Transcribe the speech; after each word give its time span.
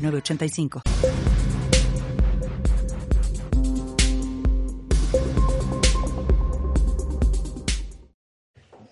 985. 0.00 0.82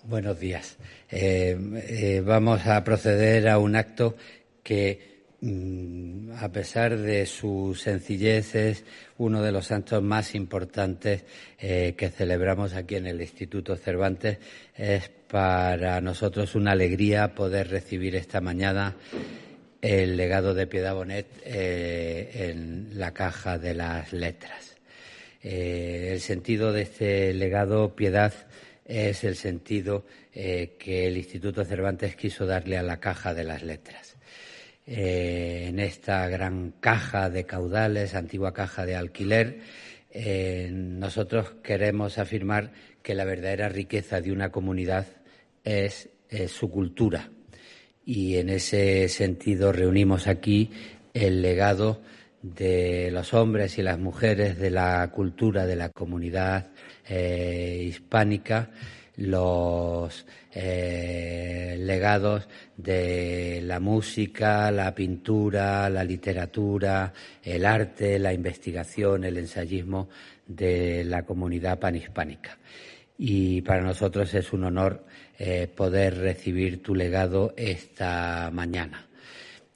Buenos 0.03 0.39
días. 0.39 0.77
Eh, 1.11 1.57
eh, 1.87 2.23
vamos 2.25 2.65
a 2.65 2.83
proceder 2.83 3.47
a 3.47 3.59
un 3.59 3.75
acto 3.75 4.15
que, 4.63 5.25
mm, 5.41 6.31
a 6.39 6.51
pesar 6.51 6.97
de 6.97 7.25
su 7.27 7.75
sencillez, 7.79 8.55
es 8.55 8.83
uno 9.19 9.41
de 9.43 9.51
los 9.51 9.71
actos 9.71 10.01
más 10.01 10.33
importantes 10.33 11.25
eh, 11.59 11.93
que 11.95 12.09
celebramos 12.09 12.73
aquí 12.73 12.95
en 12.95 13.05
el 13.05 13.21
Instituto 13.21 13.75
Cervantes. 13.75 14.39
Es 14.75 15.09
para 15.09 16.01
nosotros 16.01 16.55
una 16.55 16.71
alegría 16.71 17.35
poder 17.35 17.69
recibir 17.69 18.15
esta 18.15 18.41
mañana 18.41 18.95
el 19.81 20.17
legado 20.17 20.53
de 20.53 20.67
Piedad 20.67 20.95
Bonet 20.95 21.27
eh, 21.45 22.49
en 22.49 22.99
la 22.99 23.13
caja 23.13 23.57
de 23.57 23.73
las 23.73 24.11
letras. 24.13 24.75
Eh, 25.41 26.09
el 26.11 26.19
sentido 26.19 26.73
de 26.73 26.81
este 26.81 27.33
legado, 27.33 27.95
Piedad, 27.95 28.33
es 28.85 29.23
el 29.23 29.35
sentido 29.35 30.05
eh, 30.33 30.75
que 30.79 31.07
el 31.07 31.17
Instituto 31.17 31.63
Cervantes 31.63 32.15
quiso 32.15 32.45
darle 32.45 32.77
a 32.77 32.83
la 32.83 32.99
caja 32.99 33.33
de 33.33 33.43
las 33.43 33.63
letras. 33.63 34.15
en 34.85 35.79
esta 35.79 36.27
gran 36.27 36.73
caja 36.79 37.29
de 37.29 37.45
caudales, 37.45 38.15
antigua 38.15 38.53
caja 38.53 38.87
de 38.87 38.95
alquiler, 38.95 39.59
nosotros 40.71 41.51
queremos 41.61 42.17
afirmar 42.17 42.71
que 43.03 43.13
la 43.13 43.23
verdadera 43.23 43.69
riqueza 43.69 44.19
de 44.19 44.31
una 44.31 44.49
comunidad 44.49 45.05
es 45.63 46.09
su 46.47 46.71
cultura 46.71 47.29
y 48.05 48.37
en 48.37 48.49
ese 48.49 49.07
sentido 49.09 49.71
reunimos 49.71 50.27
aquí 50.27 50.71
el 51.13 51.41
legado 51.41 52.01
de 52.41 53.09
los 53.11 53.33
hombres 53.33 53.77
y 53.77 53.83
las 53.83 53.99
mujeres 53.99 54.57
de 54.57 54.69
la 54.69 55.09
cultura 55.11 55.65
de 55.65 55.75
la 55.75 55.89
comunidad 55.89 56.67
eh, 57.07 57.83
hispánica, 57.87 58.69
los 59.17 60.25
eh, 60.53 61.75
legados 61.79 62.47
de 62.77 63.59
la 63.63 63.79
música, 63.79 64.71
la 64.71 64.95
pintura, 64.95 65.89
la 65.89 66.03
literatura, 66.03 67.11
el 67.43 67.65
arte, 67.65 68.17
la 68.17 68.31
investigación, 68.31 69.25
el 69.25 69.37
ensayismo 69.37 70.07
de 70.47 71.03
la 71.03 71.23
comunidad 71.23 71.79
panhispánica. 71.79 72.57
Y 73.21 73.61
para 73.63 73.81
nosotros 73.81 74.33
es 74.33 74.53
un 74.53 74.63
honor 74.63 75.03
eh, 75.37 75.67
poder 75.67 76.17
recibir 76.19 76.81
tu 76.81 76.95
legado 76.95 77.53
esta 77.57 78.49
mañana. 78.49 79.09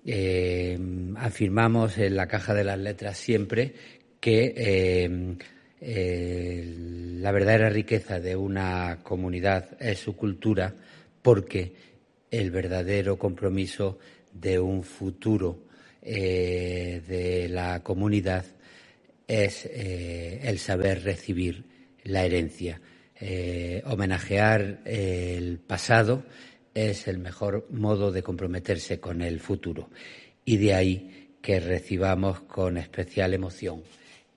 Eh, 0.05 0.79
afirmamos 1.17 1.97
en 1.97 2.15
la 2.15 2.27
caja 2.27 2.53
de 2.53 2.63
las 2.63 2.79
letras 2.79 3.17
siempre 3.17 3.73
que 4.21 4.53
eh, 5.81 6.65
la 7.19 7.31
verdadera 7.33 7.69
riqueza 7.69 8.21
de 8.21 8.37
una 8.37 8.99
comunidad 9.03 9.75
es 9.77 9.99
su 9.99 10.15
cultura 10.15 10.73
porque 11.21 11.73
el 12.31 12.49
verdadero 12.49 13.17
compromiso 13.17 13.99
de 14.31 14.57
un 14.57 14.83
futuro 14.83 15.65
de 16.01 17.47
la 17.49 17.81
comunidad 17.83 18.45
es 19.27 19.65
el 19.65 20.59
saber 20.59 21.03
recibir 21.03 21.63
la 22.03 22.25
herencia 22.25 22.79
eh, 23.25 23.81
homenajear 23.85 24.81
el 24.83 25.57
pasado 25.59 26.25
es 26.73 27.07
el 27.07 27.19
mejor 27.19 27.67
modo 27.69 28.11
de 28.11 28.21
comprometerse 28.21 28.99
con 28.99 29.21
el 29.21 29.39
futuro. 29.39 29.89
Y 30.43 30.57
de 30.57 30.73
ahí 30.73 31.29
que 31.41 31.61
recibamos 31.61 32.41
con 32.41 32.77
especial 32.77 33.33
emoción 33.33 33.81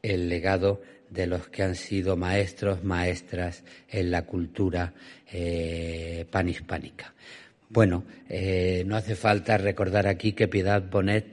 el 0.03 0.29
legado 0.29 0.83
de 1.11 1.27
los 1.27 1.49
que 1.49 1.65
han 1.65 1.75
sido 1.75 2.17
maestros, 2.17 2.85
maestras 2.85 3.65
en 3.89 4.13
la 4.13 4.23
cultura 4.23 4.95
eh, 5.33 6.25
panhispánica. 6.31 7.13
Bueno, 7.69 8.05
eh, 8.29 8.85
no 8.87 8.95
hace 8.95 9.17
falta 9.17 9.59
recordar 9.59 10.07
aquí 10.07 10.33
que 10.33 10.47
Piedad 10.47 10.89
Bonet 10.89 11.27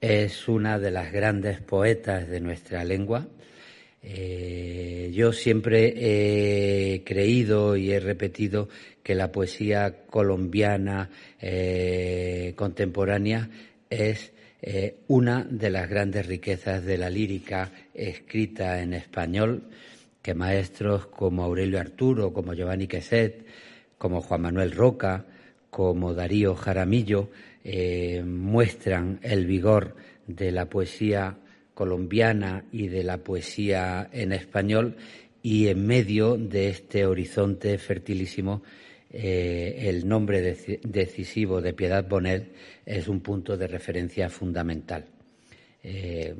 es 0.00 0.48
una 0.48 0.80
de 0.80 0.90
las 0.90 1.12
grandes 1.12 1.60
poetas 1.60 2.28
de 2.28 2.40
nuestra 2.40 2.82
lengua, 2.82 3.28
eh, 4.02 5.10
yo 5.12 5.32
siempre 5.32 5.94
he 5.96 7.02
creído 7.04 7.76
y 7.76 7.92
he 7.92 8.00
repetido 8.00 8.68
que 9.02 9.14
la 9.14 9.32
poesía 9.32 10.04
colombiana 10.06 11.10
eh, 11.40 12.52
contemporánea 12.56 13.50
es 13.90 14.32
eh, 14.62 14.98
una 15.08 15.44
de 15.44 15.70
las 15.70 15.88
grandes 15.88 16.26
riquezas 16.26 16.84
de 16.84 16.98
la 16.98 17.10
lírica 17.10 17.72
escrita 17.94 18.80
en 18.82 18.94
español, 18.94 19.64
que 20.22 20.34
maestros 20.34 21.06
como 21.06 21.44
Aurelio 21.44 21.80
Arturo, 21.80 22.32
como 22.32 22.54
Giovanni 22.54 22.86
Queset, 22.86 23.44
como 23.98 24.20
Juan 24.20 24.42
Manuel 24.42 24.72
Roca, 24.72 25.24
como 25.70 26.14
Darío 26.14 26.54
Jaramillo, 26.54 27.30
muestran 28.24 29.20
el 29.22 29.46
vigor 29.46 29.94
de 30.26 30.50
la 30.50 30.66
poesía 30.66 31.36
colombiana 31.78 32.64
y 32.72 32.88
de 32.88 33.04
la 33.04 33.18
poesía 33.18 34.10
en 34.12 34.32
español 34.32 34.96
y 35.44 35.68
en 35.68 35.86
medio 35.86 36.36
de 36.36 36.70
este 36.70 37.06
horizonte 37.06 37.78
fertilísimo 37.78 38.64
eh, 39.12 39.84
el 39.88 40.08
nombre 40.08 40.56
decisivo 40.82 41.60
de 41.60 41.74
Piedad 41.74 42.08
Bonet 42.08 42.52
es 42.84 43.06
un 43.06 43.20
punto 43.20 43.56
de 43.56 43.68
referencia 43.68 44.28
fundamental. 44.28 45.06
Eh, 45.84 46.34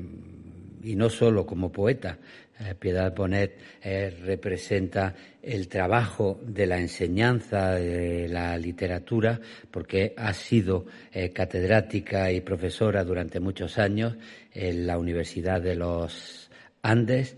y 0.82 0.94
no 0.96 1.10
solo 1.10 1.46
como 1.46 1.70
poeta, 1.70 2.18
eh, 2.60 2.74
Piedad 2.74 3.14
Bonet 3.14 3.56
eh, 3.82 4.10
representa 4.24 5.14
el 5.40 5.68
trabajo 5.68 6.40
de 6.42 6.66
la 6.66 6.78
enseñanza 6.78 7.74
de 7.74 8.28
la 8.28 8.58
literatura 8.58 9.40
porque 9.70 10.12
ha 10.16 10.34
sido 10.34 10.86
eh, 11.12 11.30
catedrática 11.30 12.32
y 12.32 12.40
profesora 12.40 13.04
durante 13.04 13.38
muchos 13.38 13.78
años 13.78 14.16
en 14.52 14.88
la 14.88 14.98
Universidad 14.98 15.60
de 15.60 15.76
los 15.76 16.50
Andes, 16.82 17.36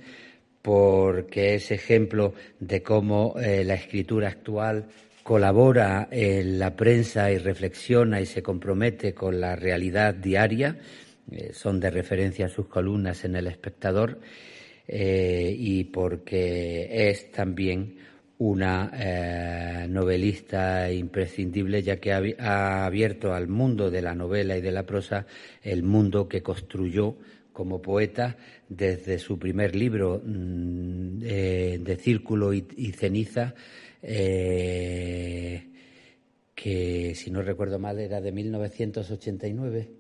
porque 0.62 1.54
es 1.54 1.70
ejemplo 1.70 2.34
de 2.58 2.82
cómo 2.82 3.34
la 3.36 3.74
escritura 3.74 4.28
actual 4.28 4.86
colabora 5.22 6.08
en 6.10 6.58
la 6.58 6.76
prensa 6.76 7.30
y 7.30 7.38
reflexiona 7.38 8.20
y 8.20 8.26
se 8.26 8.42
compromete 8.42 9.14
con 9.14 9.40
la 9.40 9.56
realidad 9.56 10.14
diaria. 10.14 10.76
Son 11.52 11.80
de 11.80 11.90
referencia 11.90 12.48
sus 12.48 12.66
columnas 12.66 13.24
en 13.24 13.36
El 13.36 13.46
Espectador 13.46 14.20
eh, 14.92 15.54
y 15.56 15.84
porque 15.84 17.10
es 17.10 17.30
también 17.30 17.96
una 18.38 18.90
eh, 18.92 19.86
novelista 19.88 20.90
imprescindible, 20.90 21.82
ya 21.82 21.98
que 21.98 22.12
ha, 22.12 22.86
abierto 22.86 23.32
al 23.32 23.46
mundo 23.46 23.90
de 23.90 24.02
la 24.02 24.14
novela 24.14 24.56
y 24.56 24.60
de 24.60 24.72
la 24.72 24.86
prosa 24.86 25.26
el 25.62 25.84
mundo 25.84 26.28
que 26.28 26.42
construyó 26.42 27.16
como 27.52 27.80
poeta 27.80 28.36
desde 28.68 29.18
su 29.18 29.38
primer 29.38 29.76
libro 29.76 30.20
mm, 30.24 31.18
de 31.18 31.98
Círculo 32.00 32.52
y, 32.52 32.92
Ceniza, 32.92 33.54
eh, 34.02 35.68
que 36.54 37.14
si 37.14 37.30
no 37.30 37.42
recuerdo 37.42 37.78
mal 37.78 38.00
era 38.00 38.20
de 38.20 38.32
1989 38.32 39.99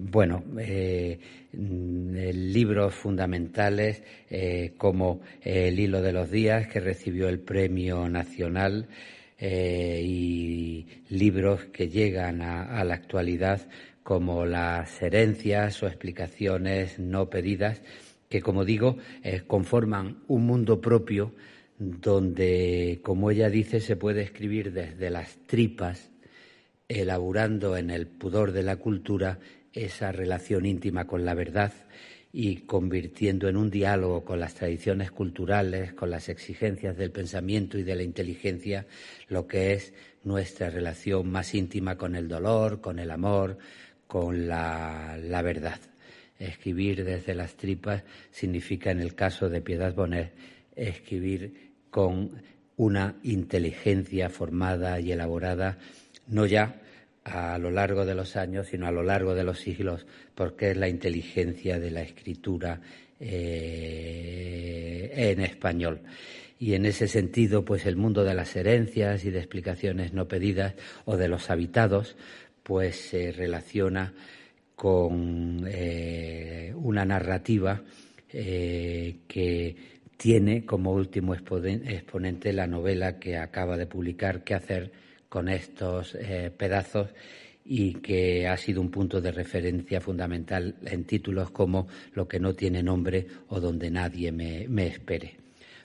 bueno, 0.00 0.42
eh, 0.58 1.18
libros 1.52 2.94
fundamentales 2.94 4.02
eh, 4.30 4.74
como 4.76 5.20
El 5.42 5.78
hilo 5.78 6.02
de 6.02 6.12
los 6.12 6.30
días, 6.30 6.66
que 6.68 6.80
recibió 6.80 7.28
el 7.28 7.40
Premio 7.40 8.08
Nacional, 8.08 8.88
eh, 9.38 10.00
y 10.02 10.86
libros 11.10 11.66
que 11.66 11.88
llegan 11.88 12.40
a, 12.40 12.82
la 12.84 12.94
actualidad 12.94 13.68
como 14.02 14.46
Las 14.46 15.02
herencias 15.02 15.82
o 15.82 15.86
explicaciones 15.86 16.98
no 16.98 17.28
pedidas, 17.28 17.82
que, 18.28 18.40
como 18.40 18.64
digo, 18.64 18.96
conforman 19.46 20.22
un 20.26 20.46
mundo 20.46 20.80
propio 20.80 21.32
donde, 21.78 23.00
como 23.02 23.30
ella 23.30 23.50
dice, 23.50 23.80
se 23.80 23.96
puede 23.96 24.22
escribir 24.22 24.72
desde 24.72 25.10
las 25.10 25.36
tripas 25.46 26.10
elaborando 26.88 27.76
en 27.76 27.90
el 27.90 28.06
pudor 28.06 28.52
de 28.52 28.62
la 28.62 28.76
cultura 28.76 29.38
esa 29.72 30.12
relación 30.12 30.66
íntima 30.66 31.06
con 31.06 31.24
la 31.24 31.34
verdad 31.34 31.72
y 32.32 32.56
convirtiendo 32.58 33.48
en 33.48 33.56
un 33.56 33.70
diálogo 33.70 34.24
con 34.24 34.40
las 34.40 34.54
tradiciones 34.54 35.10
culturales, 35.10 35.94
con 35.94 36.10
las 36.10 36.28
exigencias 36.28 36.96
del 36.96 37.10
pensamiento 37.10 37.78
y 37.78 37.82
de 37.82 37.94
la 37.94 38.02
inteligencia, 38.02 38.86
lo 39.28 39.46
que 39.46 39.72
es 39.72 39.94
nuestra 40.22 40.68
relación 40.68 41.30
más 41.30 41.54
íntima 41.54 41.96
con 41.96 42.14
el 42.14 42.28
dolor, 42.28 42.80
con 42.80 42.98
el 42.98 43.10
amor, 43.10 43.56
con 44.06 44.48
la, 44.48 45.16
verdad. 45.42 45.80
Escribir 46.38 47.04
desde 47.04 47.34
las 47.34 47.54
tripas 47.54 48.02
significa, 48.30 48.90
en 48.90 49.00
el 49.00 49.14
caso 49.14 49.48
de 49.48 49.62
Piedad 49.62 49.94
Bonet, 49.94 50.34
escribir 50.74 51.72
con 51.90 52.42
una 52.76 53.16
inteligencia 53.22 54.28
formada 54.28 55.00
y 55.00 55.12
elaborada, 55.12 55.78
no 56.28 56.46
ya 56.46 56.80
a 57.24 57.58
lo 57.58 57.70
largo 57.70 58.06
de 58.06 58.14
los 58.14 58.36
años, 58.36 58.68
sino 58.68 58.86
a 58.86 58.92
lo 58.92 59.02
largo 59.02 59.34
de 59.34 59.42
los 59.44 59.58
siglos, 59.58 60.06
porque 60.34 60.70
es 60.70 60.76
la 60.76 60.88
inteligencia 60.88 61.80
de 61.80 61.90
la 61.90 62.02
escritura 62.02 62.80
eh, 63.18 65.10
en 65.12 65.40
español. 65.40 66.02
Y 66.58 66.74
en 66.74 66.86
ese 66.86 67.08
sentido, 67.08 67.64
pues 67.64 67.84
el 67.84 67.96
mundo 67.96 68.24
de 68.24 68.34
las 68.34 68.54
herencias 68.56 69.24
y 69.24 69.30
de 69.30 69.40
explicaciones 69.40 70.12
no 70.12 70.28
pedidas 70.28 70.74
o 71.04 71.16
de 71.16 71.28
los 71.28 71.50
habitados, 71.50 72.16
pues 72.62 72.96
se 72.96 73.32
relaciona 73.32 74.14
con 74.74 75.66
eh, 75.68 76.72
una 76.76 77.04
narrativa 77.04 77.82
eh, 78.32 79.16
que 79.26 79.76
tiene 80.16 80.64
como 80.64 80.92
último 80.92 81.34
exponente 81.34 82.52
la 82.52 82.66
novela 82.66 83.18
que 83.18 83.36
acaba 83.36 83.76
de 83.76 83.86
publicar, 83.86 84.44
¿Qué 84.44 84.54
hacer 84.54 84.92
con 85.28 85.48
estos 85.48 86.14
eh, 86.14 86.50
pedazos 86.56 87.08
y 87.64 87.94
que 87.94 88.46
ha 88.46 88.56
sido 88.56 88.80
un 88.80 88.90
punto 88.90 89.20
de 89.20 89.32
referencia 89.32 90.00
fundamental 90.00 90.76
en 90.84 91.04
títulos 91.04 91.50
como 91.50 91.88
Lo 92.14 92.28
que 92.28 92.38
no 92.38 92.54
tiene 92.54 92.82
nombre 92.82 93.26
o 93.48 93.60
Donde 93.60 93.90
nadie 93.90 94.30
me, 94.30 94.68
me 94.68 94.86
espere. 94.86 95.36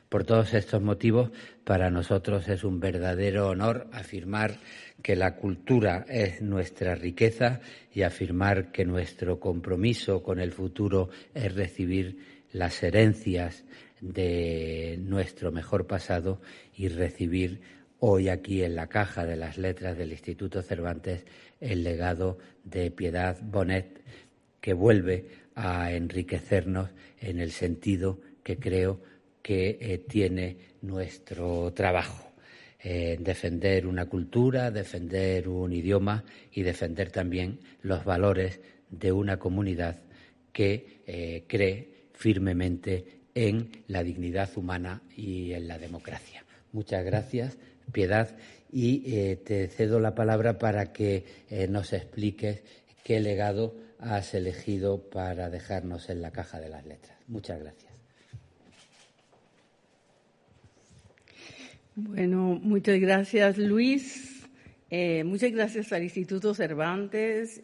Por 0.07 0.25
todos 0.25 0.53
estos 0.53 0.81
motivos, 0.81 1.31
para 1.63 1.89
nosotros 1.89 2.49
es 2.49 2.65
un 2.65 2.81
verdadero 2.81 3.47
honor 3.47 3.87
afirmar 3.93 4.57
que 5.01 5.15
la 5.15 5.37
cultura 5.37 6.05
es 6.09 6.41
nuestra 6.41 6.95
riqueza 6.95 7.61
y 7.93 8.01
afirmar 8.01 8.71
que 8.73 8.83
nuestro 8.83 9.39
compromiso 9.39 10.21
con 10.21 10.39
el 10.39 10.51
futuro 10.51 11.09
es 11.33 11.55
recibir 11.55 12.17
las 12.51 12.83
herencias 12.83 13.63
de 14.01 14.99
nuestro 15.01 15.51
mejor 15.51 15.87
pasado 15.87 16.41
y 16.75 16.89
recibir 16.89 17.61
hoy 18.03 18.29
aquí 18.29 18.63
en 18.63 18.75
la 18.75 18.87
caja 18.87 19.25
de 19.25 19.35
las 19.35 19.57
letras 19.57 19.97
del 19.97 20.11
Instituto 20.11 20.61
Cervantes 20.63 21.23
el 21.59 21.83
legado 21.83 22.39
de 22.63 22.89
Piedad 22.89 23.37
Bonet, 23.41 24.01
que 24.59 24.73
vuelve 24.73 25.27
a 25.55 25.91
enriquecernos 25.91 26.89
en 27.19 27.39
el 27.39 27.51
sentido 27.51 28.19
que 28.43 28.57
creo 28.57 28.99
que 29.43 29.77
eh, 29.79 29.99
tiene 29.99 30.57
nuestro 30.81 31.71
trabajo. 31.73 32.31
Eh, 32.83 33.17
defender 33.19 33.85
una 33.85 34.07
cultura, 34.07 34.71
defender 34.71 35.47
un 35.47 35.71
idioma 35.71 36.23
y 36.51 36.63
defender 36.63 37.11
también 37.11 37.59
los 37.83 38.03
valores 38.03 38.59
de 38.89 39.11
una 39.11 39.37
comunidad 39.37 40.01
que 40.51 41.03
eh, 41.05 41.43
cree 41.47 42.07
firmemente 42.13 43.21
en 43.35 43.69
la 43.87 44.03
dignidad 44.03 44.49
humana 44.55 45.03
y 45.15 45.53
en 45.53 45.67
la 45.67 45.77
democracia. 45.77 46.43
Muchas 46.71 47.05
gracias 47.05 47.57
piedad 47.91 48.35
y 48.71 49.03
eh, 49.05 49.35
te 49.35 49.67
cedo 49.67 49.99
la 49.99 50.15
palabra 50.15 50.57
para 50.57 50.93
que 50.93 51.25
eh, 51.49 51.67
nos 51.67 51.93
expliques 51.93 52.63
qué 53.03 53.19
legado 53.19 53.75
has 53.99 54.33
elegido 54.33 55.09
para 55.09 55.49
dejarnos 55.49 56.09
en 56.09 56.21
la 56.21 56.31
caja 56.31 56.59
de 56.59 56.69
las 56.69 56.85
letras. 56.85 57.17
Muchas 57.27 57.59
gracias. 57.59 57.91
Bueno, 61.95 62.59
muchas 62.61 62.99
gracias 62.99 63.57
Luis. 63.57 64.47
Eh, 64.89 65.23
muchas 65.23 65.51
gracias 65.51 65.91
al 65.91 66.03
Instituto 66.03 66.53
Cervantes. 66.53 67.61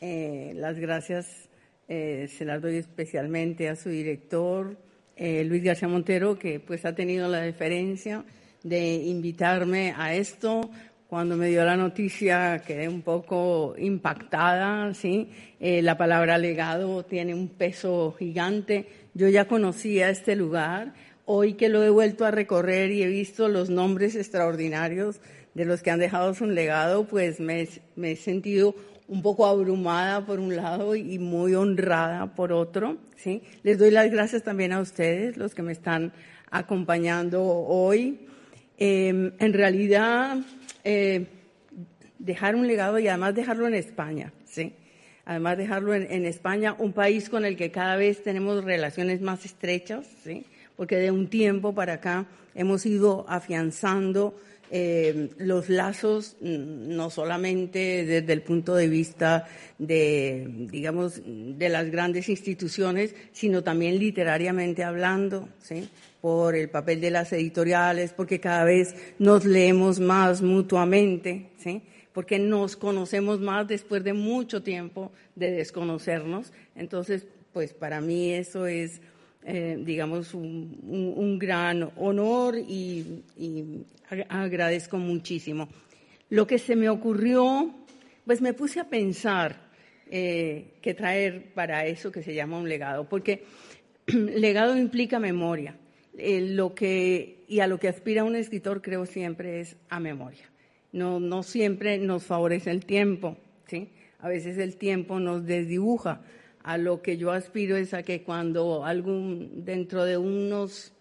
las 0.00 0.78
gracias 0.78 1.48
se 1.88 2.44
las 2.44 2.62
doy 2.62 2.76
especialmente 2.76 3.68
a 3.68 3.74
su 3.74 3.88
director, 3.88 4.78
Luis 5.18 5.62
García 5.62 5.88
Montero, 5.88 6.38
que 6.38 6.60
pues 6.60 6.84
ha 6.84 6.94
tenido 6.94 7.28
la 7.28 7.40
deferencia 7.40 8.24
de 8.62 8.94
invitarme 8.94 9.94
a 9.96 10.14
esto. 10.14 10.70
Cuando 11.08 11.36
me 11.36 11.48
dio 11.48 11.64
la 11.64 11.76
noticia 11.76 12.62
quedé 12.64 12.88
un 12.88 13.02
poco 13.02 13.74
impactada, 13.78 14.94
¿sí? 14.94 15.28
Eh, 15.58 15.82
la 15.82 15.98
palabra 15.98 16.38
legado 16.38 17.04
tiene 17.04 17.34
un 17.34 17.48
peso 17.48 18.14
gigante. 18.18 18.86
Yo 19.14 19.28
ya 19.28 19.46
conocía 19.46 20.08
este 20.10 20.36
lugar. 20.36 20.94
Hoy 21.24 21.54
que 21.54 21.68
lo 21.68 21.82
he 21.82 21.90
vuelto 21.90 22.24
a 22.24 22.30
recorrer 22.30 22.90
y 22.90 23.02
he 23.02 23.08
visto 23.08 23.48
los 23.48 23.70
nombres 23.70 24.14
extraordinarios 24.14 25.20
de 25.54 25.64
los 25.64 25.82
que 25.82 25.90
han 25.90 25.98
dejado 25.98 26.34
su 26.34 26.46
legado, 26.46 27.04
pues 27.04 27.40
me, 27.40 27.68
me 27.96 28.12
he 28.12 28.16
sentido 28.16 28.74
un 29.08 29.22
poco 29.22 29.46
abrumada 29.46 30.24
por 30.24 30.38
un 30.38 30.54
lado 30.54 30.94
y 30.94 31.18
muy 31.18 31.54
honrada 31.56 32.34
por 32.34 32.52
otro. 32.52 32.98
¿sí? 33.16 33.42
Les 33.64 33.78
doy 33.78 33.90
las 33.90 34.10
gracias 34.10 34.44
también 34.44 34.72
a 34.72 34.80
ustedes, 34.80 35.36
los 35.36 35.54
que 35.54 35.62
me 35.62 35.72
están 35.72 36.12
acompañando 36.50 37.42
hoy. 37.44 38.28
Em, 38.82 39.32
en 39.38 39.52
realidad, 39.52 40.38
eh, 40.84 41.26
dejar 42.18 42.56
un 42.56 42.66
legado 42.66 42.98
y 42.98 43.08
además 43.08 43.34
dejarlo 43.34 43.68
en 43.68 43.74
España, 43.74 44.32
¿sí? 44.46 44.72
Además 45.26 45.58
dejarlo 45.58 45.94
en, 45.94 46.24
España, 46.24 46.74
un 46.78 46.94
país 46.94 47.28
con 47.28 47.44
el 47.44 47.58
que 47.58 47.70
cada 47.70 47.96
vez 47.96 48.22
tenemos 48.22 48.64
relaciones 48.64 49.20
más 49.20 49.44
estrechas, 49.44 50.06
¿sí? 50.24 50.46
Porque 50.76 50.96
de 50.96 51.10
un 51.10 51.28
tiempo 51.28 51.74
para 51.74 51.94
acá 51.94 52.24
hemos 52.54 52.86
ido 52.86 53.26
afianzando 53.28 54.34
em, 54.70 55.28
los 55.38 55.68
lazos 55.68 56.36
mm, 56.40 56.94
no 56.94 57.10
solamente 57.10 58.04
desde 58.04 58.32
el 58.32 58.42
punto 58.42 58.74
de 58.74 58.88
vista 58.88 59.46
de, 59.78 60.46
digamos, 60.70 61.20
de 61.24 61.68
las 61.68 61.90
grandes 61.90 62.28
instituciones, 62.28 63.14
sino 63.32 63.62
también 63.62 63.98
literariamente 63.98 64.84
hablando, 64.84 65.48
¿sí? 65.60 65.88
por 66.20 66.54
el 66.54 66.68
papel 66.68 67.00
de 67.00 67.10
las 67.10 67.32
editoriales, 67.32 68.12
porque 68.12 68.40
cada 68.40 68.64
vez 68.64 68.94
nos 69.18 69.44
leemos 69.44 70.00
más 70.00 70.42
mutuamente, 70.42 71.50
¿sí? 71.58 71.82
porque 72.12 72.38
nos 72.38 72.76
conocemos 72.76 73.40
más 73.40 73.66
después 73.66 74.04
de 74.04 74.12
mucho 74.12 74.62
tiempo 74.62 75.12
de 75.34 75.50
desconocernos. 75.50 76.52
Entonces, 76.74 77.26
pues 77.52 77.72
para 77.72 78.00
mí 78.00 78.32
eso 78.32 78.66
es, 78.66 79.00
eh, 79.44 79.78
digamos, 79.80 80.34
un, 80.34 81.38
gran 81.38 81.90
honor 81.96 82.56
y, 82.58 83.22
agradezco 84.28 84.98
muchísimo. 84.98 85.68
Lo 86.28 86.46
que 86.46 86.58
se 86.58 86.76
me 86.76 86.88
ocurrió, 86.88 87.74
pues 88.26 88.40
me 88.40 88.52
puse 88.52 88.80
a 88.80 88.88
pensar 88.88 89.70
eh, 90.10 90.74
qué 90.82 90.94
traer 90.94 91.52
para 91.54 91.86
eso 91.86 92.12
que 92.12 92.22
se 92.22 92.34
llama 92.34 92.58
un 92.58 92.68
legado, 92.68 93.08
porque 93.08 93.44
legado 94.06 94.76
implica 94.76 95.18
memoria. 95.18 95.76
Eh, 96.18 96.40
lo 96.40 96.74
que, 96.74 97.44
y 97.48 97.60
a 97.60 97.66
lo 97.66 97.78
que 97.78 97.88
aspira 97.88 98.24
un 98.24 98.36
escritor 98.36 98.82
creo 98.82 99.06
siempre 99.06 99.60
es 99.60 99.76
a 99.88 100.00
memoria. 100.00 100.50
No, 100.92 101.18
no 101.18 101.42
siempre 101.42 101.98
nos 101.98 102.24
favorece 102.24 102.70
el 102.70 102.84
tiempo, 102.84 103.36
¿sí? 103.66 103.88
A 104.18 104.28
veces 104.28 104.58
el 104.58 104.76
tiempo 104.76 105.18
nos 105.18 105.46
desdibuja. 105.46 106.20
A 106.62 106.76
lo 106.78 107.02
que 107.02 107.16
yo 107.16 107.32
aspiro 107.32 107.76
es 107.76 107.94
a 107.94 108.02
que 108.02 108.22
cuando 108.22 108.84
algún, 108.84 109.64
dentro 109.64 110.04
de 110.04 110.16
unos 110.16 110.92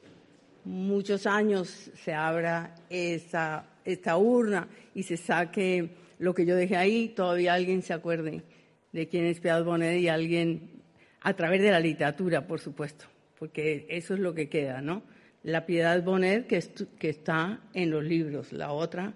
muchos 0.64 1.26
años 1.26 1.92
se 1.96 2.14
abra 2.14 2.76
esta, 2.90 3.66
esta 3.86 4.18
urna 4.18 4.68
y 4.94 5.04
se 5.04 5.18
saque 5.18 5.90
lo 6.20 6.34
que 6.34 6.46
yo 6.46 6.56
dejé 6.56 6.78
ahí, 6.78 7.10
todavía 7.10 7.54
alguien 7.54 7.82
se 7.82 7.94
acuerde 7.94 8.44
de 8.92 9.08
quién 9.08 9.26
es 9.26 9.40
Piedad 9.40 9.64
Bonet 9.64 10.00
y 10.00 10.08
alguien 10.08 10.82
a 11.22 11.34
través 11.34 11.62
de 11.62 11.72
la 11.72 11.80
literatura, 11.80 12.48
por 12.48 12.60
supuesto 12.60 13.06
porque 13.40 13.86
eso 13.90 14.14
es 14.14 14.20
lo 14.20 14.36
que 14.36 14.50
queda, 14.50 14.82
¿no? 14.82 15.02
La 15.44 15.66
piedad 15.66 16.04
Bonet 16.04 16.46
que, 16.46 16.62
que 17.00 17.10
está 17.10 17.62
en 17.74 17.90
los 17.90 18.04
libros, 18.04 18.52
la 18.52 18.72
otra 18.74 19.14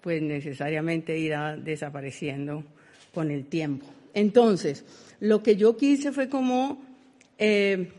pues 0.00 0.22
necesariamente 0.22 1.18
irá 1.18 1.56
desapareciendo 1.56 2.64
con 3.12 3.30
el 3.30 3.44
tiempo. 3.44 3.84
Entonces, 4.14 4.84
lo 5.20 5.42
que 5.42 5.56
yo 5.56 5.76
quise 5.76 6.12
fue 6.12 6.28
como 6.28 6.82
eh, 7.38 7.92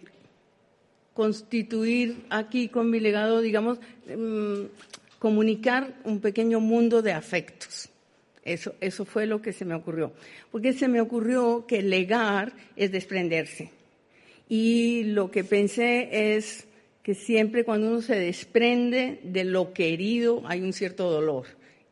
constituir 1.13 2.25
aquí 2.30 2.68
con 2.68 2.89
mi 2.89 3.00
legado, 3.00 3.41
digamos, 3.41 3.80
mm, 4.08 4.65
comunicar 5.20 5.96
un 6.03 6.20
pequeño 6.20 6.60
mundo 6.60 7.01
de 7.01 7.13
afectos. 7.13 7.89
Eso, 8.44 8.74
eso 8.82 9.06
fue 9.06 9.27
lo 9.27 9.41
que 9.41 9.53
se 9.53 9.65
me 9.65 9.75
ocurrió. 9.75 10.13
Porque 10.51 10.74
se 10.74 10.88
me 10.88 11.00
ocurrió 11.00 11.65
que 11.68 11.84
legar 11.84 12.53
es 12.75 12.91
desprenderse. 12.91 13.70
Y 14.50 15.03
lo 15.03 15.30
que 15.32 15.44
pensé 15.44 16.36
es 16.36 16.65
que 17.03 17.13
siempre 17.13 17.63
cuando 17.63 17.88
uno 17.88 18.01
se 18.01 18.15
desprende 18.15 19.20
de 19.24 19.44
lo 19.44 19.74
querido 19.74 20.44
hay 20.46 20.62
un 20.62 20.74
cierto 20.74 21.10
dolor, 21.10 21.46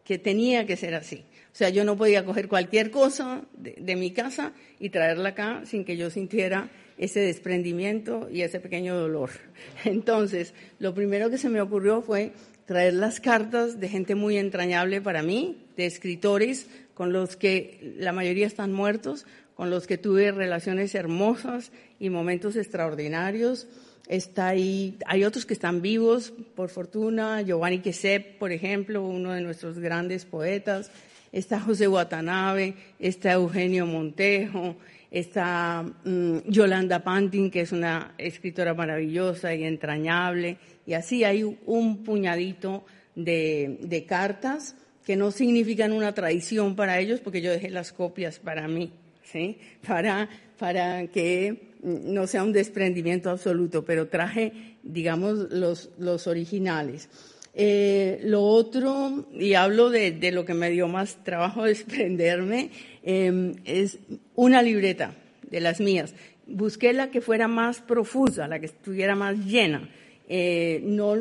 que 0.10 0.18
tenía 0.18 0.66
que 0.66 0.76
ser 0.76 0.96
así. 0.96 1.24
O 1.54 1.56
sea, 1.56 1.70
yo 1.70 1.84
no 1.84 1.96
podía 1.96 2.26
coger 2.26 2.48
cualquier 2.48 2.90
cosa 2.90 3.44
de, 3.54 3.96
mi 3.96 4.10
casa 4.10 4.54
y 4.80 4.90
traerla 4.90 5.30
acá 5.30 5.62
sin 5.66 5.86
que 5.86 5.98
yo 5.98 6.10
sintiera 6.10 6.72
ese 6.98 7.20
desprendimiento 7.20 8.28
y 8.32 8.42
ese 8.42 8.60
pequeño 8.60 8.96
dolor. 8.96 9.30
Entonces, 9.86 10.56
lo 10.80 10.96
primero 10.96 11.30
que 11.30 11.38
se 11.38 11.48
me 11.48 11.62
ocurrió 11.62 12.02
fue 12.02 12.32
traer 12.66 12.96
las 12.96 13.20
cartas 13.20 13.80
de 13.80 13.88
gente 13.88 14.16
muy 14.16 14.40
entrañable 14.40 15.00
para 15.00 15.22
mí, 15.22 15.68
de 15.78 15.86
escritores 15.86 16.66
con 16.96 17.14
los 17.14 17.36
que 17.36 17.94
la 18.00 18.12
mayoría 18.12 18.48
están 18.48 18.74
muertos, 18.74 19.28
con 19.54 19.70
los 19.70 19.86
que 19.86 20.00
tuve 20.00 20.32
relaciones 20.32 20.96
hermosas 20.96 21.72
y 22.00 22.10
momentos 22.10 22.56
extraordinarios. 22.56 23.68
Está 24.10 24.48
ahí, 24.48 24.98
hay 25.06 25.24
otros 25.24 25.46
que 25.46 25.54
están 25.54 25.84
vivos, 25.84 26.34
por 26.56 26.70
fortuna, 26.70 27.44
Giovanni 27.44 27.78
Quesep, 27.78 28.40
por 28.40 28.52
ejemplo, 28.52 29.06
uno 29.06 29.34
de 29.34 29.42
nuestros 29.42 29.78
grandes 29.78 30.26
poetas, 30.26 30.92
está 31.32 31.60
José 31.60 31.88
Watanabe, 31.88 32.74
está 32.98 33.34
Eugenio 33.34 33.86
Montejo, 33.86 34.76
está 35.12 35.86
mm, 36.04 36.38
Yolanda 36.48 37.04
Pantin, 37.04 37.52
que 37.52 37.62
es 37.62 37.72
una 37.72 38.16
escritora 38.18 38.74
maravillosa 38.74 39.54
y 39.54 39.64
entrañable, 39.64 40.58
y 40.88 40.94
así 40.94 41.24
hay 41.24 41.44
un 41.44 42.04
puñadito 42.04 42.84
de, 43.14 43.78
de 43.82 44.06
cartas 44.06 44.76
que 45.06 45.16
no 45.16 45.30
significan 45.30 45.92
una 45.92 46.16
traición 46.16 46.76
para 46.76 47.00
ellos, 47.00 47.20
porque 47.20 47.42
yo 47.42 47.52
dejé 47.52 47.70
las 47.70 47.94
copias 47.94 48.40
para 48.40 48.68
mí. 48.68 48.92
¿sí? 49.32 49.58
Para, 49.88 50.30
para 50.58 51.08
que 51.08 51.69
no 51.82 52.28
sea 52.28 52.44
un 52.44 52.54
desprendimiento 52.54 53.30
absoluto, 53.30 53.86
pero 53.86 54.08
traje, 54.08 54.78
digamos, 54.84 55.48
los, 55.52 56.28
originales. 56.28 57.10
Eh, 57.54 58.20
lo 58.24 58.44
otro, 58.44 59.28
y 59.34 59.54
hablo 59.54 59.90
de, 59.90 60.32
lo 60.32 60.46
que 60.46 60.54
me 60.54 60.70
dio 60.70 60.88
más 60.88 61.24
trabajo 61.24 61.64
desprenderme, 61.66 62.72
em, 63.04 63.56
es 63.66 64.00
una 64.36 64.62
libreta 64.62 65.16
de 65.50 65.62
las 65.62 65.80
mías. 65.80 66.14
Busqué 66.48 66.94
la 66.94 67.12
que 67.12 67.22
fuera 67.22 67.48
más 67.48 67.82
profusa, 67.82 68.48
la 68.48 68.60
que 68.60 68.68
estuviera 68.68 69.16
más 69.16 69.38
llena. 69.46 69.90
Eh, 70.32 70.82
no, 70.84 71.16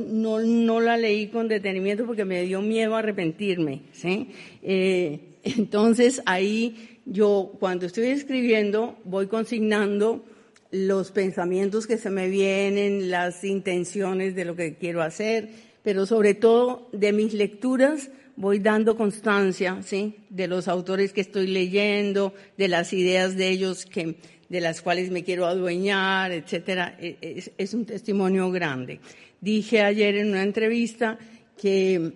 la 0.80 0.96
leí 0.98 1.28
con 1.28 1.48
detenimiento 1.48 2.04
porque 2.04 2.26
me 2.26 2.42
dio 2.42 2.60
miedo 2.60 2.94
arrepentirme. 2.94 3.82
Eh, 4.62 5.20
entonces 5.44 6.22
ahí 6.26 6.98
yo 7.06 7.52
cuando 7.58 7.86
estoy 7.86 8.08
escribiendo 8.08 8.98
voy 9.04 9.26
consignando 9.28 10.24
los 10.70 11.12
pensamientos 11.12 11.86
que 11.86 11.98
se 11.98 12.10
me 12.10 12.28
vienen, 12.28 13.10
las 13.10 13.44
intenciones 13.44 14.34
de 14.34 14.44
lo 14.44 14.54
que 14.54 14.76
quiero 14.76 15.02
hacer, 15.02 15.48
pero 15.82 16.06
sobre 16.06 16.34
todo 16.34 16.88
de 16.92 17.12
mis 17.12 17.32
lecturas 17.32 18.10
voy 18.36 18.58
dando 18.60 18.96
constancia, 18.96 19.82
¿sí? 19.82 20.16
De 20.30 20.46
los 20.46 20.68
autores 20.68 21.12
que 21.12 21.20
estoy 21.20 21.48
leyendo, 21.48 22.34
de 22.56 22.68
las 22.68 22.92
ideas 22.92 23.36
de 23.36 23.48
ellos 23.48 23.84
que, 23.84 24.16
de 24.48 24.60
las 24.60 24.80
cuales 24.80 25.10
me 25.10 25.24
quiero 25.24 25.46
adueñar, 25.46 26.32
etcétera. 26.32 26.96
E, 27.00 27.16
es, 27.20 27.50
es 27.58 27.74
un 27.74 27.84
testimonio 27.84 28.50
grande. 28.50 29.00
Dije 29.40 29.82
ayer 29.82 30.16
en 30.16 30.28
una 30.28 30.42
entrevista 30.42 31.18
que 31.60 32.12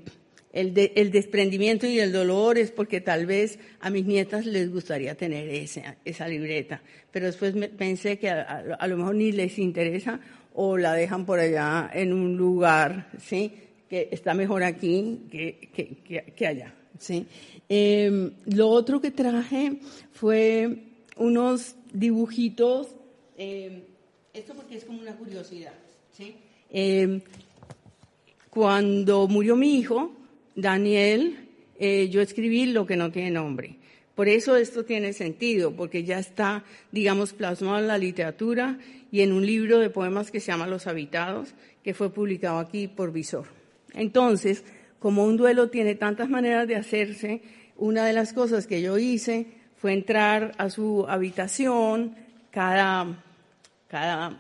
el, 0.53 0.93
el, 0.95 1.11
desprendimiento 1.11 1.87
y 1.87 1.99
el 1.99 2.13
dolor 2.13 2.59
es 2.59 2.71
porque 2.71 3.01
tal 3.01 3.25
vez 3.27 3.59
a 3.81 3.89
mis 3.89 4.05
nietas 4.05 4.45
les 4.45 4.71
gustaría 4.71 5.15
tener 5.15 5.49
esa, 5.49 5.97
esa 6.05 6.29
libreta, 6.29 6.83
pero 7.11 7.27
después 7.27 7.55
pensé 7.77 8.19
que 8.19 8.29
a, 8.29 8.87
lo 8.87 8.97
mejor 8.99 9.15
ni 9.15 9.33
les 9.33 9.59
interesa 9.59 10.21
o 10.55 10.77
la 10.77 10.93
dejan 10.93 11.25
por 11.25 11.39
allá 11.39 11.91
en 11.95 12.13
un 12.13 12.37
lugar, 12.37 13.11
¿sí? 13.19 13.53
Que 13.89 14.09
está 14.13 14.35
mejor 14.35 14.63
aquí 14.63 15.23
que, 15.31 16.47
allá, 16.47 16.75
¿sí? 16.99 17.27
Em, 17.69 18.33
lo 18.47 18.69
otro 18.69 19.01
que 19.01 19.11
traje 19.11 19.79
fue 20.13 20.85
unos 21.17 21.77
dibujitos, 21.93 22.89
em, 23.39 23.83
esto 24.35 24.55
porque 24.55 24.77
es 24.77 24.85
como 24.85 25.01
una 25.01 25.17
curiosidad, 25.17 25.73
¿sí? 26.13 26.37
Em, 26.69 27.23
cuando 28.51 29.27
murió 29.29 29.57
mi 29.57 29.79
hijo, 29.79 30.22
Daniel, 30.55 31.49
eh, 31.79 32.09
yo 32.09 32.21
escribí 32.21 32.67
lo 32.67 32.87
que 32.87 32.97
no 32.97 33.11
tiene 33.11 33.31
nombre. 33.31 33.77
Por 34.15 34.29
eso 34.29 34.57
esto 34.57 34.85
tiene 34.85 35.15
sentido, 35.15 35.73
porque 35.73 36.05
ya 36.05 36.19
está, 36.19 36.65
digamos, 36.91 37.33
plasmado 37.33 37.79
en 37.79 37.89
la 37.89 37.97
literatura 37.97 38.79
y 39.11 39.23
en 39.23 39.33
un 39.33 39.47
libro 39.47 39.79
de 39.79 39.91
poemas 39.91 40.31
que 40.31 40.41
se 40.41 40.53
llama 40.53 40.67
Los 40.67 40.87
Habitados, 40.87 41.55
que 41.83 41.95
fue 41.95 42.13
publicado 42.13 42.59
aquí 42.59 42.89
por 42.89 43.13
Visor. 43.13 43.47
Entonces, 43.95 44.65
como 44.99 45.25
un 45.25 45.37
duelo 45.37 45.71
tiene 45.71 45.95
tantas 45.95 46.29
maneras 46.29 46.69
de 46.69 46.77
hacerse, 46.77 47.43
una 47.77 48.05
de 48.05 48.13
las 48.13 48.33
cosas 48.33 48.67
que 48.67 48.83
yo 48.83 48.99
hice 48.99 49.47
fue 49.79 49.95
entrar 49.95 50.53
a 50.59 50.71
su 50.71 51.07
habitación 51.09 52.15
cada, 52.51 53.25
cada 53.89 54.39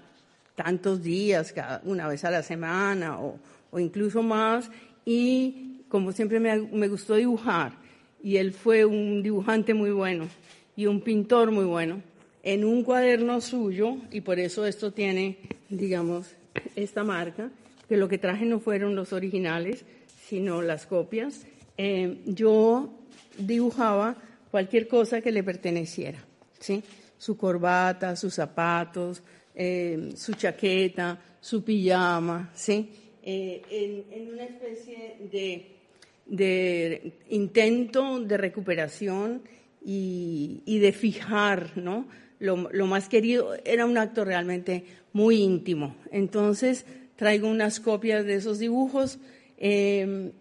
tantos 0.54 1.02
días, 1.02 1.52
cada, 1.52 1.81
una 1.85 2.07
vez 2.07 2.25
a 2.25 2.31
la 2.31 2.42
semana 2.42 3.19
o, 3.19 3.38
o 3.71 3.78
incluso 3.81 4.23
más, 4.23 4.71
y 5.04 5.72
como 5.93 6.13
siempre 6.13 6.41
me, 6.41 6.89
gustó 6.89 7.17
dibujar, 7.17 7.75
y 8.23 8.39
él 8.39 8.55
fue 8.55 8.87
un 8.87 9.23
dibujante 9.23 9.75
muy 9.75 9.91
bueno 9.91 10.27
y 10.75 10.87
un 10.87 11.03
pintor 11.03 11.51
muy 11.51 11.67
bueno, 11.67 12.01
en 12.43 12.65
un 12.65 12.83
cuaderno 12.83 13.43
suyo, 13.43 13.99
y 14.11 14.23
por 14.23 14.39
eso 14.39 14.65
esto 14.65 14.93
tiene, 14.93 15.37
digamos, 15.69 16.29
esta 16.77 17.05
marca, 17.05 17.51
que 17.91 17.99
lo 17.99 18.09
que 18.09 18.17
traje 18.17 18.47
no 18.47 18.59
fueron 18.59 18.97
los 18.97 19.13
originales, 19.13 19.85
sino 20.27 20.63
las 20.63 20.87
copias, 20.87 21.45
eh, 21.77 22.23
yo 22.25 22.99
dibujaba 23.37 24.17
cualquier 24.51 24.89
cosa 24.89 25.21
que 25.21 25.31
le 25.31 25.43
perteneciera, 25.43 26.25
¿sí? 26.59 26.83
Su 27.19 27.37
corbata, 27.37 28.17
sus 28.17 28.33
zapatos, 28.33 29.23
eh, 29.55 30.15
su 30.17 30.33
chaqueta, 30.33 31.21
su 31.39 31.63
pijama, 31.63 32.51
¿sí? 32.55 32.89
Eh, 33.23 34.07
en, 34.11 34.33
una 34.33 34.45
especie 34.45 35.19
de 35.31 35.82
de 36.26 37.12
intento 37.29 38.21
de 38.21 38.37
recuperación 38.37 39.43
y, 39.85 40.79
de 40.79 40.93
fijar, 40.93 41.76
¿no? 41.76 42.07
Lo, 42.38 42.87
más 42.87 43.09
querido 43.09 43.55
era 43.64 43.87
un 43.87 43.99
acto 43.99 44.25
realmente 44.25 44.85
muy 45.12 45.43
íntimo. 45.43 45.95
Entonces 46.11 46.87
traigo 47.17 47.49
unas 47.49 47.79
copias 47.81 48.25
de 48.25 48.35
esos 48.35 48.59
dibujos 48.59 49.19
em, 49.59 50.33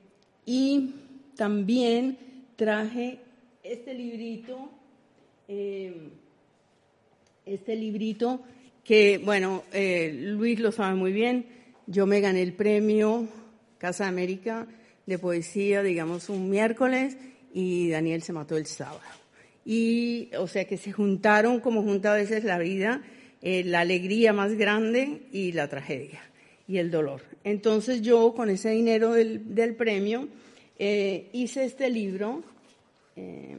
y 0.45 0.95
también 1.35 2.17
traje 2.55 3.19
este 3.63 3.93
librito, 3.93 4.69
em, 5.47 6.09
este 7.45 7.75
librito 7.75 8.41
que, 8.83 9.19
bueno, 9.19 9.63
eh, 9.73 10.11
Luis 10.13 10.59
lo 10.59 10.71
sabe 10.71 10.95
muy 10.95 11.11
bien, 11.11 11.45
yo 11.85 12.07
me 12.07 12.19
gané 12.19 12.41
el 12.41 12.53
premio 12.53 13.27
Casa 13.77 14.07
América 14.07 14.67
de 15.11 15.19
poesía, 15.19 15.83
digamos, 15.83 16.29
un 16.29 16.49
miércoles 16.49 17.17
y 17.53 17.89
Daniel 17.89 18.21
se 18.23 18.31
mató 18.31 18.55
el 18.55 18.65
sábado. 18.65 19.01
Y, 19.65 20.29
o 20.37 20.47
sea, 20.47 20.65
que 20.65 20.77
se 20.77 20.93
juntaron 20.93 21.59
como 21.59 21.83
junta 21.83 22.13
a 22.13 22.15
veces 22.15 22.45
la 22.45 22.57
vida, 22.57 23.03
eh, 23.41 23.63
la 23.65 23.81
alegría 23.81 24.31
más 24.31 24.53
grande 24.53 25.23
y 25.31 25.51
la 25.51 25.67
tragedia 25.67 26.21
y 26.65 26.77
el 26.77 26.89
dolor. 26.91 27.21
Entonces 27.43 28.01
yo, 28.01 28.33
con 28.33 28.49
ese 28.49 28.69
dinero 28.69 29.11
del, 29.11 29.53
del 29.53 29.75
premio, 29.75 30.29
eh, 30.79 31.27
hice 31.33 31.65
este 31.65 31.89
libro, 31.89 32.41
eh, 33.17 33.57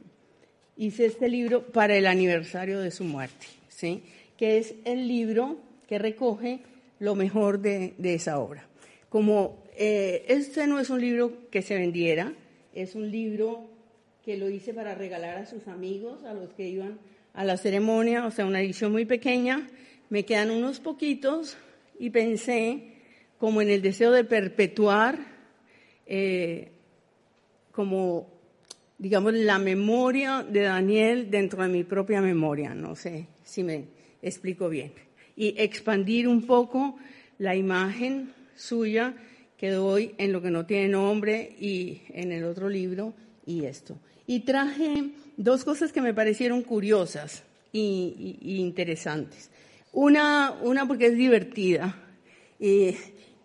hice 0.79 1.05
este 1.05 1.29
libro 1.29 1.67
para 1.67 1.95
el 1.97 2.07
aniversario 2.07 2.81
de 2.81 2.91
su 2.91 3.05
muerte, 3.05 3.47
¿sí? 3.69 4.03
Que 4.39 4.57
es 4.57 4.75
el 4.87 5.07
libro 5.07 5.59
que 5.87 5.99
recoge 5.99 6.61
lo 6.99 7.15
mejor 7.15 7.61
de, 7.61 7.93
de 7.99 8.15
esa 8.15 8.39
obra. 8.39 8.67
Como 9.11 9.62
eh, 9.77 10.25
este 10.29 10.67
no 10.67 10.79
es 10.79 10.91
un 10.91 11.01
libro 11.01 11.51
que 11.51 11.63
se 11.63 11.75
vendiera, 11.75 12.33
es 12.75 12.95
un 12.95 13.11
libro 13.11 13.69
que 14.25 14.37
lo 14.37 14.49
hice 14.49 14.73
para 14.73 14.95
regalar 14.95 15.39
a 15.39 15.47
sus 15.47 15.67
amigos, 15.69 16.25
a 16.25 16.35
los 16.35 16.53
que 16.53 16.69
iban 16.69 16.99
a 17.35 17.45
la 17.45 17.57
ceremonia, 17.57 18.27
o 18.27 18.31
sea, 18.31 18.47
una 18.47 18.61
edición 18.61 18.93
muy 18.93 19.05
pequeña. 19.05 19.69
Me 20.11 20.25
quedan 20.25 20.51
unos 20.51 20.81
poquitos 20.81 21.57
y 21.99 22.11
pensé 22.11 22.93
como 23.39 23.63
en 23.63 23.71
el 23.71 23.83
deseo 23.83 24.13
de 24.13 24.25
perpetuar 24.25 25.19
eh, 26.07 26.71
como, 27.73 28.29
digamos, 28.99 29.33
la 29.33 29.59
memoria 29.59 30.43
de 30.43 30.61
Daniel 30.63 31.31
dentro 31.31 31.63
de 31.63 31.69
mi 31.69 31.85
propia 31.85 32.21
memoria, 32.21 32.75
no 32.75 32.95
sé 32.95 33.27
si 33.43 33.63
me 33.63 33.87
explico 34.21 34.69
bien, 34.69 34.93
y 35.35 35.55
expandir 35.61 36.29
un 36.29 36.47
poco 36.47 36.97
la 37.39 37.57
imagen 37.57 38.33
suya 38.55 39.15
que 39.63 39.71
doy 39.71 40.13
en 40.19 40.33
lo 40.33 40.43
que 40.43 40.51
no 40.51 40.67
tiene 40.67 40.89
nombre 40.89 41.55
y 41.61 42.03
en 42.09 42.33
el 42.33 42.43
otro 42.43 42.69
libro 42.69 43.15
y 43.47 43.65
esto. 43.65 43.97
Y 44.27 44.41
traje 44.41 45.11
dos 45.37 45.63
cosas 45.63 45.93
que 45.93 46.01
me 46.01 46.13
parecieron 46.13 46.63
curiosas 46.63 47.45
y, 47.73 48.39
interesantes. 48.43 49.51
Una, 49.93 50.51
una 50.63 50.89
porque 50.89 51.07
es 51.07 51.17
divertida, 51.17 51.95
y 52.59 52.97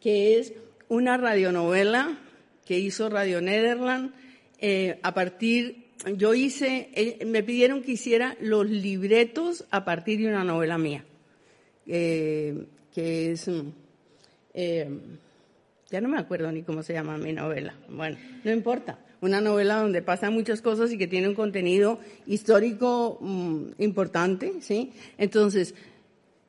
que 0.01 0.39
es 0.39 0.53
una 0.87 1.17
radionovela 1.17 2.17
que 2.65 2.79
hizo 2.79 3.09
Radio 3.09 3.39
Nederland 3.39 4.11
eh, 4.59 4.99
a 5.03 5.13
partir 5.13 5.85
yo 6.15 6.33
hice, 6.33 6.89
eh, 6.95 7.25
me 7.27 7.43
pidieron 7.43 7.83
que 7.83 7.91
hiciera 7.91 8.35
los 8.41 8.67
libretos 8.67 9.65
a 9.69 9.85
partir 9.85 10.17
de 10.17 10.29
una 10.29 10.43
novela 10.43 10.79
mía, 10.79 11.05
eh, 11.85 12.65
que 12.91 13.33
es, 13.33 13.47
mm, 13.47 13.69
eh, 14.55 14.89
ya 15.89 16.01
no 16.01 16.09
me 16.09 16.17
acuerdo 16.17 16.51
ni 16.51 16.63
cómo 16.63 16.83
se 16.83 16.93
llama 16.93 17.17
mi 17.17 17.33
novela, 17.33 17.75
bueno, 17.89 18.17
no 18.43 18.51
importa, 18.51 18.99
una 19.21 19.41
novela 19.41 19.81
donde 19.81 20.01
pasan 20.01 20.33
muchas 20.33 20.61
cosas 20.61 20.91
y 20.91 20.97
que 20.97 21.07
tiene 21.07 21.27
un 21.27 21.35
contenido 21.35 21.99
histórico 22.25 23.17
mm, 23.21 23.81
importante, 23.81 24.53
¿sí? 24.61 24.91
Entonces, 25.17 25.73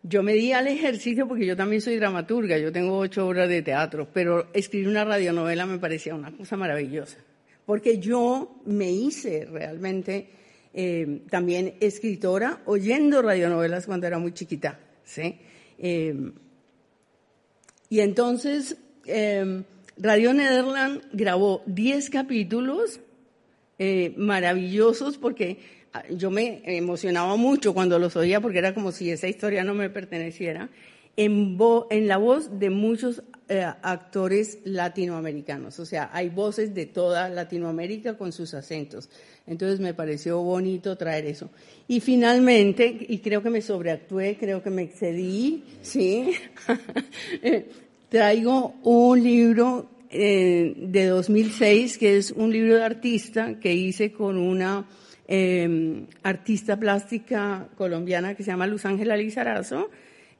yo 0.02 0.22
me 0.22 0.34
di 0.34 0.52
al 0.52 0.68
ejercicio 0.68 1.26
porque 1.26 1.46
yo 1.46 1.56
también 1.56 1.80
soy 1.80 1.96
dramaturga, 1.96 2.58
yo 2.58 2.72
tengo 2.72 2.98
ocho 2.98 3.26
obras 3.26 3.48
de 3.48 3.62
teatro, 3.62 4.08
pero 4.12 4.48
escribir 4.52 4.88
una 4.88 5.04
radionovela 5.04 5.66
me 5.66 5.78
parecía 5.78 6.14
una 6.14 6.30
cosa 6.30 6.56
maravillosa 6.56 7.18
porque 7.68 7.98
yo 7.98 8.62
me 8.64 8.90
hice 8.90 9.44
realmente 9.44 10.30
eh, 10.72 11.20
también 11.28 11.74
escritora 11.80 12.62
oyendo 12.64 13.20
radionovelas 13.20 13.84
cuando 13.84 14.06
era 14.06 14.18
muy 14.18 14.32
chiquita. 14.32 14.80
¿sí? 15.04 15.38
Eh, 15.76 16.32
y 17.90 18.00
entonces 18.00 18.78
eh, 19.08 19.62
Radio 19.96 20.32
Nederland 20.32 21.02
grabó 21.12 21.62
10 21.66 22.10
capítulos 22.10 23.00
maravillosos 24.16 25.18
porque 25.18 25.58
ah, 25.92 26.02
yo 26.10 26.32
me 26.32 26.62
emocionaba 26.64 27.36
mucho 27.36 27.74
cuando 27.74 27.98
los 28.00 28.16
oía 28.16 28.40
porque 28.40 28.58
era 28.58 28.74
como 28.74 28.90
si 28.90 29.10
esa 29.10 29.28
historia 29.28 29.62
no 29.62 29.74
me 29.74 29.88
perteneciera. 29.88 30.68
En, 31.20 31.58
la 32.06 32.16
voz 32.16 32.60
de 32.60 32.70
muchos 32.70 33.24
eh, 33.48 33.66
actores 33.82 34.60
latinoamericanos, 34.62 35.80
o 35.80 35.84
sea, 35.84 36.10
hay 36.12 36.28
voces 36.28 36.74
de 36.74 36.86
toda 36.86 37.28
Latinoamérica 37.28 38.16
con 38.16 38.30
sus 38.30 38.54
acentos. 38.54 39.10
Entonces 39.44 39.80
me 39.80 39.94
pareció 39.94 40.40
bonito 40.42 40.96
traer 40.96 41.26
eso. 41.26 41.50
Y 41.88 41.98
finalmente, 41.98 43.04
y 43.08 43.18
creo 43.18 43.42
que 43.42 43.50
me 43.50 43.62
sobreactué, 43.62 44.36
creo 44.38 44.62
que 44.62 44.70
me 44.70 44.82
excedí, 44.82 45.64
¿sí? 45.82 46.34
Eh, 48.08 48.18
traigo 48.18 48.74
un 48.82 49.22
libro 49.22 49.90
eh, 50.10 50.74
de 50.76 51.06
2006, 51.06 51.98
que 51.98 52.16
es 52.16 52.30
un 52.30 52.52
libro 52.52 52.76
de 52.76 52.84
artista 52.84 53.58
que 53.60 53.72
hice 53.72 54.12
con 54.12 54.38
una 54.38 54.86
em, 55.26 56.06
artista 56.22 56.78
plástica 56.78 57.68
colombiana 57.76 58.34
que 58.34 58.42
se 58.42 58.50
llama 58.50 58.66
Luz 58.66 58.84
Ángela 58.84 59.16
Lizarazo, 59.16 59.90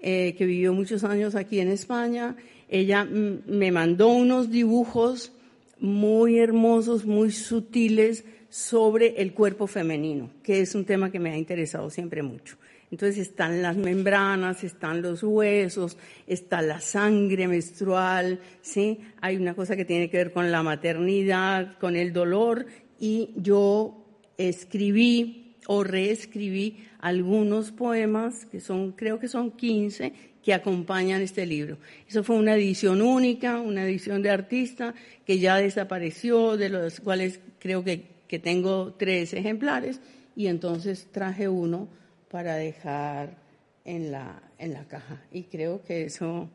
que 0.01 0.37
vivió 0.39 0.73
muchos 0.73 1.03
años 1.03 1.35
aquí 1.35 1.59
en 1.59 1.69
España 1.71 2.37
ella 2.69 3.05
me 3.05 3.73
mandó 3.73 4.09
unos 4.09 4.51
dibujos 4.51 5.33
muy 5.81 6.39
hermosos, 6.39 7.07
muy 7.07 7.31
sutiles 7.31 8.25
sobre 8.51 9.21
el 9.23 9.33
cuerpo 9.33 9.67
femenino, 9.67 10.31
que 10.43 10.61
es 10.61 10.75
un 10.75 10.85
tema 10.85 11.11
que 11.11 11.19
me 11.19 11.31
ha 11.31 11.37
interesado 11.37 11.89
siempre 11.91 12.23
mucho. 12.23 12.57
Entonces 12.91 13.19
están 13.19 13.61
las 13.61 13.77
membranas, 13.77 14.65
están 14.65 15.03
los 15.03 15.23
huesos, 15.23 15.99
está 16.27 16.63
la 16.63 16.81
sangre 16.81 17.47
menstrual, 17.47 18.41
¿sí? 18.63 19.01
Hay 19.21 19.37
una 19.37 19.55
cosa 19.55 19.77
que 19.77 19.85
tiene 19.85 20.09
que 20.09 20.17
ver 20.17 20.33
con 20.33 20.51
la 20.51 20.63
maternidad, 20.63 21.77
con 21.79 21.97
el 21.97 22.13
dolor, 22.13 22.67
y 22.99 23.31
yo 23.37 24.07
escribí 24.39 25.57
o 25.67 25.85
reescribí 25.85 26.85
algunos 26.99 27.73
poemas, 27.73 28.47
que 28.47 28.61
son, 28.61 28.93
creo 28.93 29.19
que 29.19 29.29
son 29.29 29.51
15, 29.51 30.13
que 30.43 30.55
acompañan 30.55 31.21
este 31.21 31.45
libro. 31.45 31.77
Eso 32.09 32.25
fue 32.25 32.37
una 32.37 32.55
edición 32.55 33.03
única, 33.03 33.61
una 33.61 33.85
edición 33.85 34.23
de 34.23 34.31
artista 34.31 34.95
que 35.27 35.39
ya 35.39 35.57
desapareció, 35.57 36.57
de 36.57 36.71
los 36.71 37.01
cuales 37.01 37.41
creo 37.59 37.85
que, 37.85 38.07
que 38.27 38.39
tengo 38.39 38.95
tres 38.95 39.35
ejemplares, 39.35 40.01
y 40.35 40.47
entonces 40.47 41.09
traje 41.13 41.49
uno 41.49 41.89
para 42.31 42.57
dejar 42.57 43.37
en 43.85 44.13
la, 44.13 44.43
en 44.59 44.73
la 44.73 44.85
caja. 44.85 45.23
Y 45.33 45.45
creo 45.45 45.83
que 45.83 46.05
eso 46.05 46.49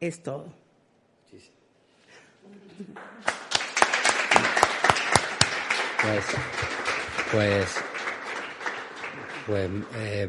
es 0.00 0.22
todo. 0.22 0.52
Pues, 6.02 6.24
pues, 7.30 7.76
pues 9.46 9.70
eh, 9.94 10.28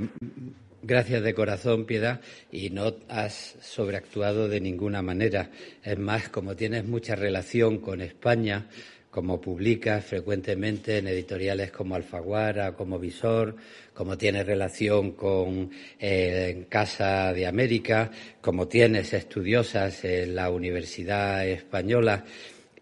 Gracias 0.86 1.24
de 1.24 1.34
corazón, 1.34 1.86
Piedad, 1.86 2.20
y 2.52 2.70
no 2.70 2.94
has 3.08 3.56
sobreactuado 3.62 4.50
de 4.50 4.60
ninguna 4.60 5.02
manera. 5.02 5.50
Es 5.82 5.98
más, 5.98 6.28
como 6.28 6.58
tienes 6.58 6.84
mucha 6.84 7.16
relación 7.16 7.78
con 7.78 8.02
España, 8.02 8.68
como 9.14 9.40
publicas 9.40 10.04
frecuentemente 10.04 10.98
en 10.98 11.08
editoriales 11.08 11.70
como 11.72 11.94
Alfaguara, 11.94 12.72
como 12.74 12.98
Visor, 12.98 13.56
como 13.94 14.18
tienes 14.18 14.44
relación 14.48 15.12
con 15.12 15.70
eh, 16.00 16.66
Casa 16.68 17.32
de 17.32 17.46
América, 17.46 18.10
como 18.42 18.68
tienes 18.68 19.14
estudiosas 19.14 20.04
en 20.04 20.34
la 20.34 20.50
Universidad 20.50 21.48
Española 21.48 22.26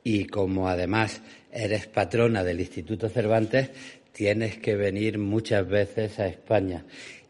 y 0.05 0.23
como 0.23 0.69
además 0.69 1.21
eres 1.51 1.87
patrona 1.87 2.45
del 2.45 2.61
Instituto 2.61 3.09
Cervantes, 3.09 3.69
tienes 4.13 4.57
que 4.57 4.77
venir 4.77 5.17
muchas 5.17 5.67
veces 5.67 6.17
a 6.17 6.27
España. 6.27 6.85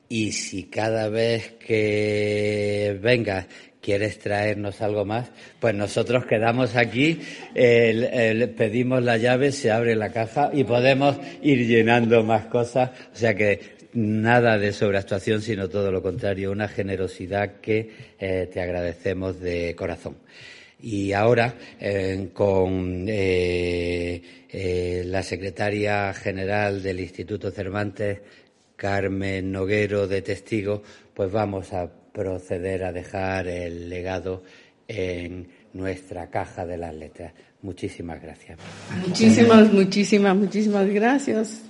Y 0.09 0.33
si 0.33 0.65
cada 0.65 1.09
vez 1.09 1.53
que 1.53 2.99
vengas 3.01 3.47
quieres 3.81 4.19
traernos 4.19 4.81
algo 4.81 5.05
más, 5.05 5.31
pues 5.59 5.73
nosotros 5.73 6.25
quedamos 6.25 6.75
aquí, 6.75 7.19
pedimos 7.53 9.03
la 9.03 9.17
llave, 9.17 9.51
se 9.51 9.71
abre 9.71 9.95
la 9.95 10.11
caja 10.11 10.51
y 10.53 10.63
podemos 10.63 11.17
ir 11.41 11.67
llenando 11.67 12.23
más 12.23 12.45
cosas. 12.45 12.91
O 13.13 13.15
sea 13.15 13.33
que 13.33 13.81
nada 13.93 14.57
de 14.57 14.73
sobreactuación, 14.73 15.41
sino 15.41 15.69
todo 15.69 15.91
lo 15.91 16.01
contrario, 16.01 16.51
una 16.51 16.67
generosidad 16.67 17.59
que 17.59 17.89
eh, 18.19 18.49
te 18.51 18.61
agradecemos 18.61 19.39
de 19.39 19.75
corazón. 19.75 20.17
Y 20.83 21.13
ahora, 21.13 21.53
eh, 21.79 22.29
con 22.33 23.05
eh, 23.07 24.21
la 25.05 25.21
secretaria 25.21 26.13
general 26.13 26.81
del 26.81 26.99
Instituto 26.99 27.51
Cervantes, 27.51 28.19
Carmen 28.75 29.51
Noguero 29.51 30.07
de 30.07 30.23
testigo, 30.23 30.81
pues 31.13 31.31
vamos 31.31 31.71
a 31.73 32.00
proceder 32.11 32.83
a 32.83 32.91
dejar 32.91 33.47
el 33.47 33.89
legado 33.89 34.43
en 34.87 35.47
nuestra 35.73 36.29
caja 36.29 36.65
de 36.65 36.77
las 36.77 36.93
letras. 36.93 37.33
Muchísimas 37.61 38.21
gracias. 38.21 38.59
Muchísimas, 39.07 39.71
muchísimas, 39.71 40.35
muchísimas 40.35 40.87
gracias. 40.87 41.61